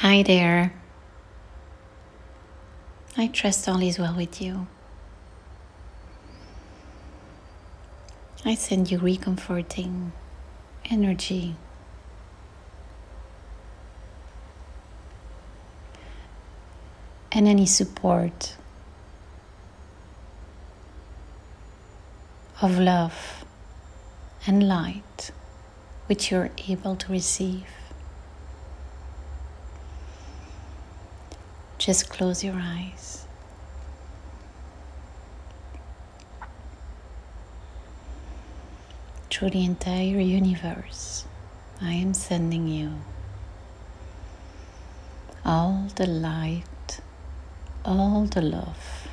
[0.00, 0.72] Hi there.
[3.18, 4.66] I trust all is well with you.
[8.42, 10.12] I send you recomforting
[10.86, 11.56] energy.
[17.30, 18.56] And any support
[22.62, 23.44] of love
[24.46, 25.30] and light
[26.06, 27.66] which you're able to receive.
[31.80, 33.24] Just close your eyes.
[39.30, 41.24] Through the entire universe,
[41.80, 42.96] I am sending you
[45.42, 47.00] all the light,
[47.82, 49.08] all the love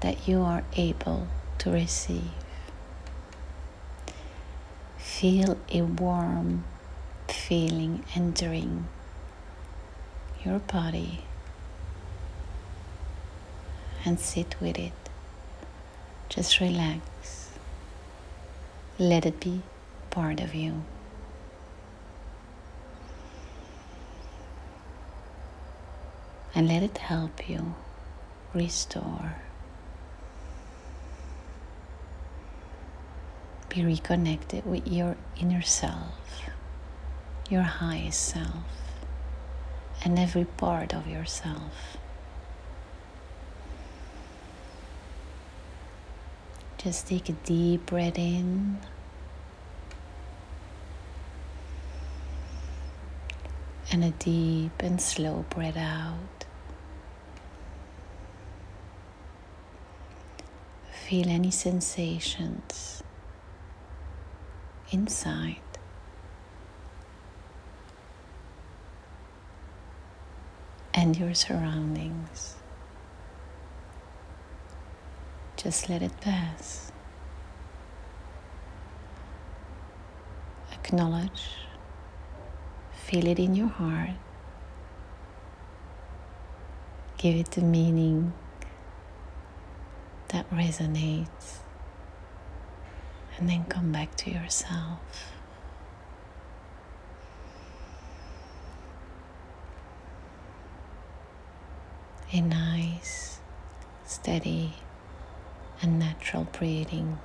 [0.00, 2.32] that you are able to receive.
[4.96, 6.64] Feel a warm
[7.28, 8.88] feeling entering
[10.44, 11.24] your body
[14.04, 14.92] and sit with it.
[16.28, 17.50] Just relax.
[18.98, 19.62] Let it be
[20.10, 20.82] part of you.
[26.54, 27.74] And let it help you
[28.52, 29.36] restore.
[33.68, 36.14] Be reconnected with your inner self,
[37.50, 38.83] your highest self,
[40.04, 41.96] and every part of yourself.
[46.76, 48.78] Just take a deep breath in.
[53.90, 56.44] And a deep and slow breath out.
[61.08, 63.02] Feel any sensations
[64.90, 65.63] inside.
[71.04, 72.54] And your surroundings.
[75.54, 76.90] Just let it pass.
[80.72, 81.58] Acknowledge,
[82.94, 84.16] feel it in your heart.
[87.18, 88.32] Give it the meaning
[90.28, 91.58] that resonates
[93.36, 95.33] and then come back to yourself.
[102.34, 103.38] A nice,
[104.04, 104.74] steady,
[105.80, 107.20] and natural breathing.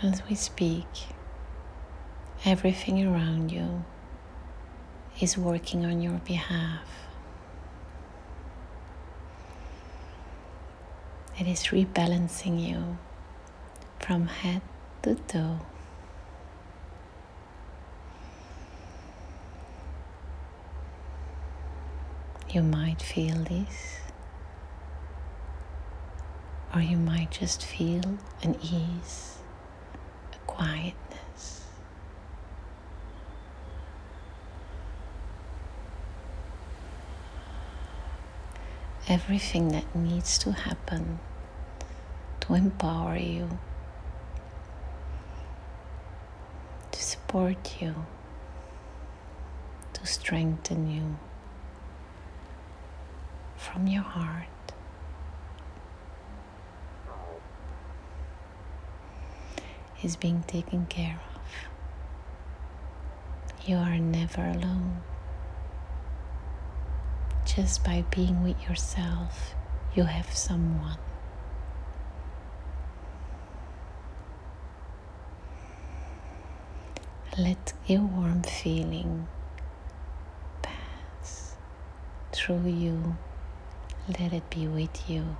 [0.00, 0.86] As we speak,
[2.44, 3.84] everything around you
[5.20, 6.86] is working on your behalf.
[11.40, 12.98] It is rebalancing you
[13.98, 14.62] from head
[15.02, 15.58] to toe.
[22.52, 24.00] You might feel this,
[26.74, 28.02] or you might just feel
[28.42, 29.38] an ease,
[30.32, 31.66] a quietness.
[39.06, 41.20] Everything that needs to happen
[42.40, 43.60] to empower you,
[46.90, 47.94] to support you,
[49.92, 51.16] to strengthen you
[53.72, 54.46] from your heart.
[60.02, 61.42] Is being taken care of.
[63.68, 65.02] You are never alone.
[67.44, 69.54] Just by being with yourself,
[69.94, 70.96] you have someone.
[77.38, 79.28] Let a warm feeling
[80.62, 81.56] pass
[82.32, 83.16] through you.
[84.18, 85.36] Let it be with you.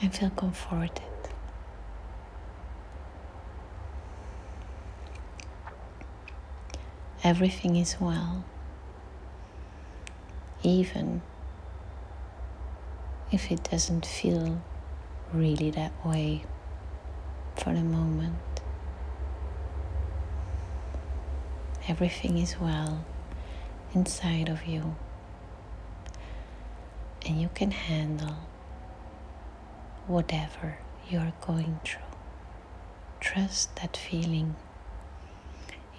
[0.00, 1.02] And feel comforted.
[7.24, 8.44] Everything is well,
[10.62, 11.22] even
[13.32, 14.60] if it doesn't feel
[15.32, 16.44] really that way
[17.56, 18.51] for the moment.
[21.88, 23.04] Everything is well
[23.94, 24.96] inside of you,
[27.26, 28.36] and you can handle
[30.06, 30.78] whatever
[31.10, 32.00] you're going through.
[33.20, 34.56] Trust that feeling,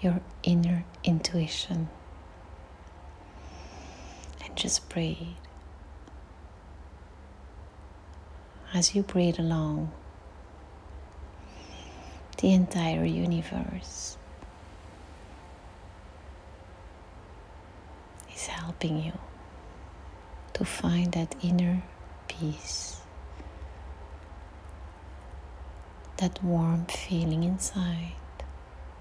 [0.00, 1.88] your inner intuition,
[4.44, 5.36] and just breathe.
[8.74, 9.92] as you breathe along,
[12.38, 14.18] the entire universe
[18.34, 19.12] is helping you
[20.54, 21.82] to find that inner
[22.28, 23.02] peace,
[26.16, 28.14] that warm feeling inside,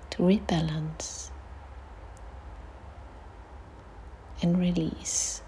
[0.10, 1.30] to rebalance
[4.42, 5.42] and release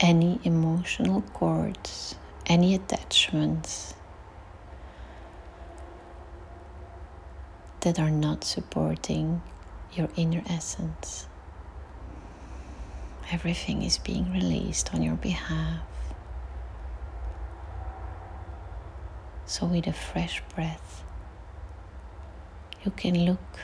[0.00, 2.16] any emotional cords,
[2.46, 3.94] any attachments
[7.80, 9.40] that are not supporting
[9.92, 11.27] your inner essence.
[13.30, 15.80] Everything is being released on your behalf.
[19.44, 21.04] So, with a fresh breath,
[22.84, 23.58] you can look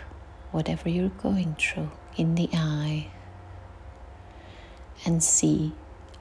[0.51, 3.09] whatever you're going through in the eye
[5.07, 5.73] and see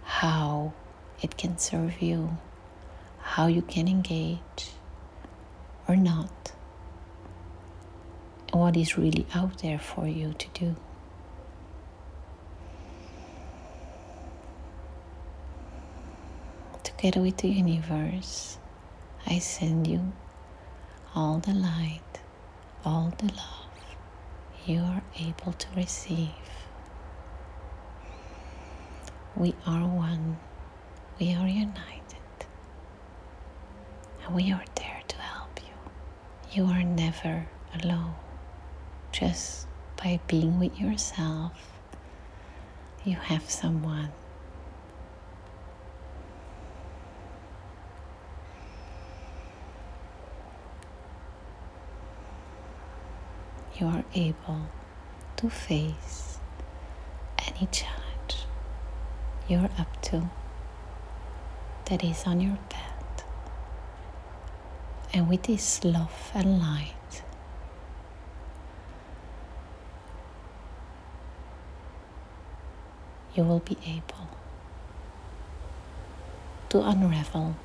[0.04, 0.74] how
[1.22, 2.38] it can serve you,
[3.20, 4.72] how you can engage
[5.88, 6.54] or not,
[8.52, 10.76] and what is really out there for you to do.
[17.04, 18.58] With the universe,
[19.28, 20.14] I send you
[21.14, 22.22] all the light,
[22.86, 23.68] all the love
[24.66, 26.30] you are able to receive.
[29.36, 30.38] We are one,
[31.20, 32.38] we are united,
[34.26, 35.76] and we are there to help you.
[36.54, 37.48] You are never
[37.84, 38.16] alone.
[39.12, 39.68] Just
[39.98, 41.82] by being with yourself,
[43.04, 44.14] you have someone
[53.80, 54.62] you are able
[55.38, 56.38] to face
[57.48, 58.46] any challenge
[59.48, 60.30] you're up to
[61.86, 63.24] that is on your path.
[65.14, 67.24] And with this love and light,
[73.36, 74.28] you will be able
[76.70, 77.56] to unravel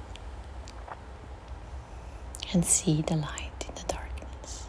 [2.52, 4.66] and see the light in the darkness.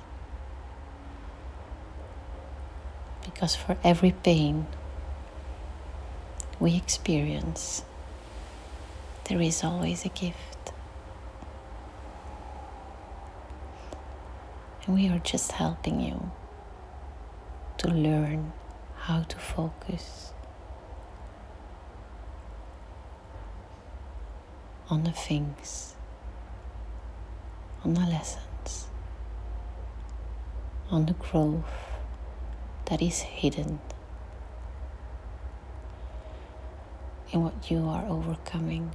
[3.24, 4.68] Because for every pain
[6.60, 7.84] we experience,
[9.26, 10.74] there is always a gift.
[14.86, 16.32] And we are just helping you
[17.78, 18.52] to learn
[18.98, 20.34] how to focus
[24.90, 25.96] on the things,
[27.84, 28.88] on the lessons,
[30.90, 31.99] on the growth
[32.90, 33.80] that is hidden
[37.32, 38.92] in what you are overcoming.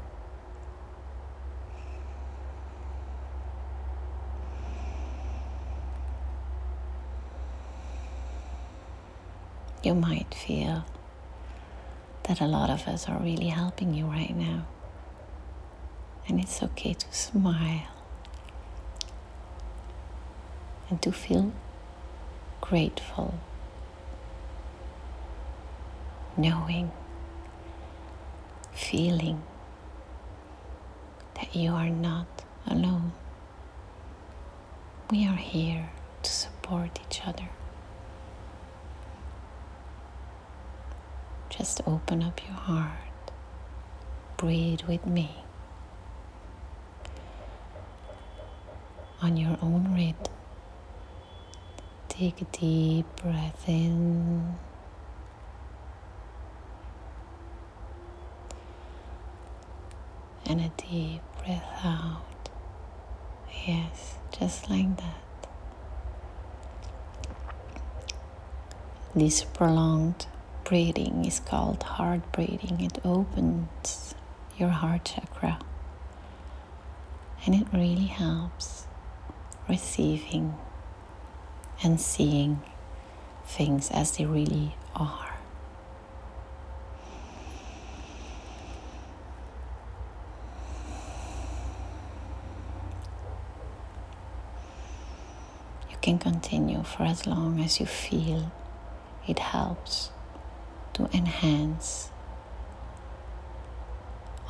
[9.82, 10.84] You might feel
[12.24, 14.66] that a lot of us are really helping you right now.
[16.26, 17.86] And it's okay to smile
[20.88, 21.52] and to feel
[22.62, 23.34] grateful,
[26.36, 26.90] knowing,
[28.72, 29.42] feeling
[31.34, 32.26] that you are not
[32.66, 33.12] alone.
[35.10, 35.90] We are here
[36.22, 37.48] to support each other.
[41.50, 43.30] Just open up your heart,
[44.36, 45.44] breathe with me.
[49.24, 50.34] on your own rhythm.
[52.08, 54.54] Take a deep breath in.
[60.54, 62.48] And a deep breath out.
[63.66, 65.48] Yes, just like that.
[69.16, 70.26] This prolonged
[70.62, 72.80] breathing is called heart breathing.
[72.80, 74.14] It opens
[74.56, 75.58] your heart chakra
[77.44, 78.86] and it really helps
[79.68, 80.54] receiving
[81.82, 82.62] and seeing
[83.44, 85.30] things as they really are.
[95.90, 98.52] You can continue for as long as you feel
[99.26, 100.10] it helps
[100.92, 102.10] to enhance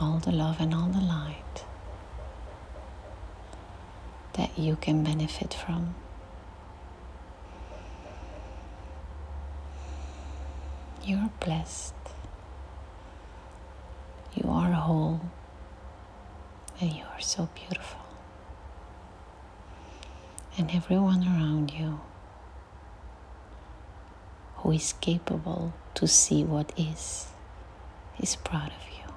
[0.01, 1.65] all the love and all the light
[4.33, 5.95] that you can benefit from.
[11.05, 11.95] You are blessed.
[14.35, 15.21] You are whole
[16.81, 18.04] and you are so beautiful.
[20.57, 22.01] And everyone around you
[24.57, 27.27] who is capable to see what is,
[28.21, 29.13] is proud of you.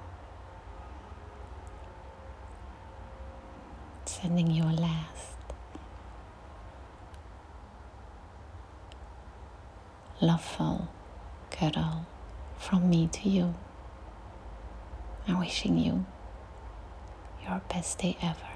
[4.04, 5.36] Sending you a last
[10.20, 10.88] loveful
[11.50, 12.04] cuddle
[12.56, 13.54] from me to you.
[15.28, 16.04] I'm wishing you
[17.44, 18.47] your best day ever.